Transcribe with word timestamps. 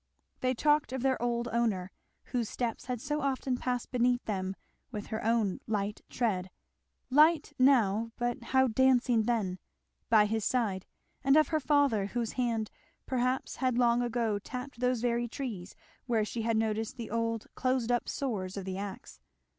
They 0.39 0.55
talked 0.55 0.91
of 0.93 1.03
their 1.03 1.21
old 1.21 1.47
owner, 1.49 1.91
whose 2.23 2.49
steps 2.49 2.85
had 2.85 2.99
so 2.99 3.21
often 3.21 3.55
passed 3.55 3.91
beneath 3.91 4.25
them 4.25 4.55
with 4.91 5.05
her 5.13 5.23
own 5.23 5.59
light 5.67 6.01
tread, 6.09 6.49
light 7.11 7.53
now, 7.59 8.09
but 8.17 8.45
how 8.45 8.67
dancing 8.67 9.25
then! 9.25 9.59
by 10.09 10.25
his 10.25 10.43
side; 10.43 10.87
and 11.23 11.37
of 11.37 11.49
her 11.49 11.59
father 11.59 12.07
whose 12.07 12.31
hand 12.31 12.71
perhaps 13.05 13.57
had 13.57 13.77
long 13.77 14.01
ago 14.01 14.39
tapped 14.39 14.79
those 14.79 15.01
very 15.01 15.27
trees 15.27 15.75
where 16.07 16.25
she 16.25 16.41
had 16.41 16.57
noticed 16.57 16.97
the 16.97 17.11
old 17.11 17.45
closed 17.53 17.91
up 17.91 18.09
soars 18.09 18.57
of 18.57 18.65
the 18.65 18.79
axe. 18.79 19.19